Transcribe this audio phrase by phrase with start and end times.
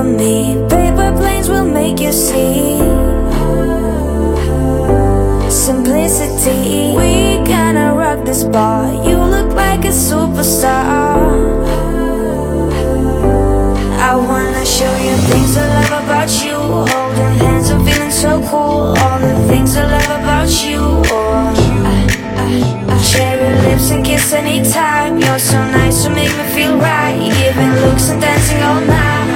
[0.00, 0.54] for me.
[0.68, 2.78] Paper planes will make you see
[5.50, 6.94] Simplicity.
[6.96, 7.10] We
[7.44, 8.84] gonna rock this bar.
[9.06, 11.16] You look like a superstar.
[14.08, 16.56] I wanna show you things I love about you.
[16.92, 18.96] Holding hands and feeling so cool.
[19.02, 20.80] All the things I love about you.
[21.16, 21.50] Oh.
[23.10, 25.18] Cherry lips and kiss anytime.
[25.18, 27.18] You're so nice, you make me feel right.
[27.40, 29.29] Giving looks and dancing all night.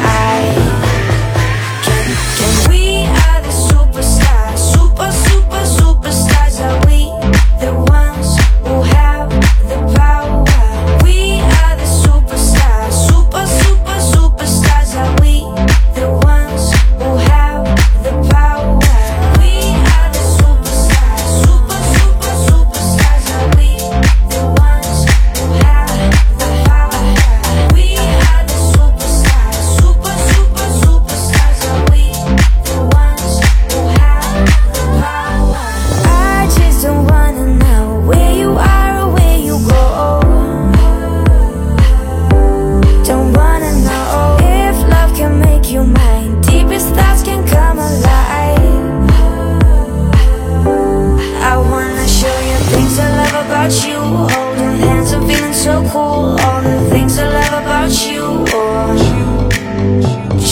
[55.65, 56.37] So cool.
[56.45, 58.45] All the things I love about you.
[58.53, 59.49] Oh.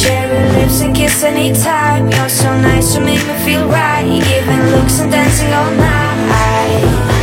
[0.00, 2.10] Cherry lips and kiss anytime.
[2.10, 4.06] You're so nice, you make me feel right.
[4.08, 7.21] Giving looks and dancing all night.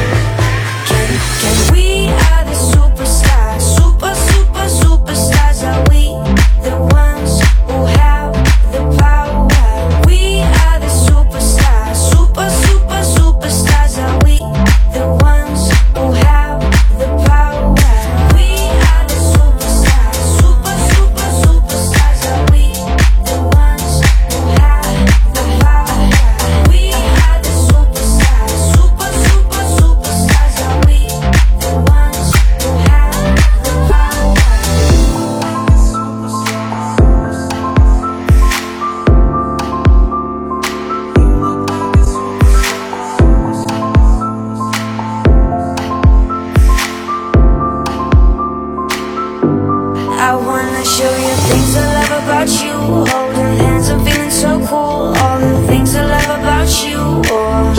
[50.83, 52.75] Show you things I love about you.
[53.11, 55.13] Holding hands and feeling so cool.
[55.23, 56.99] All the things I love about you.
[57.31, 57.73] Oh.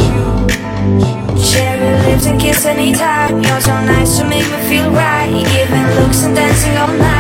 [1.50, 3.43] Cherry lips and kiss anytime.
[3.43, 5.31] You're so nice to make me feel right.
[5.31, 7.19] Giving looks and dancing all night.